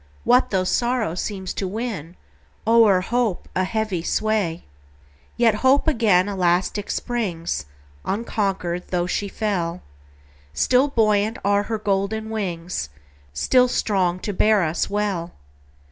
[0.23, 2.15] What though sorrow seems to win,
[2.65, 4.65] O'er hope, a heavy sway?
[5.37, 7.67] Yet Hope again elastic springs,
[8.03, 9.83] Unconquered, though she fell;
[10.55, 12.89] Still buoyant are her golden wings,
[13.31, 15.33] Still strong to bear us well.